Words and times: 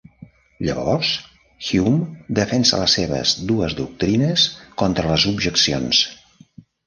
Llavors, 0.67 1.09
Hume 1.65 2.31
defensa 2.39 2.79
les 2.83 2.95
seves 2.99 3.33
dues 3.51 3.75
doctrines 3.81 4.45
contra 4.83 5.11
les 5.11 5.27
objeccions. 5.35 6.01